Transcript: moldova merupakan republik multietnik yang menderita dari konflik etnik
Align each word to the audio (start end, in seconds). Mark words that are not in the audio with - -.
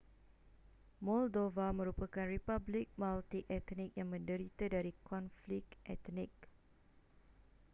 moldova 1.05 1.65
merupakan 1.79 2.25
republik 2.35 2.87
multietnik 3.01 3.91
yang 3.99 4.09
menderita 4.13 4.65
dari 4.75 4.91
konflik 5.09 5.61
etnik 5.93 6.33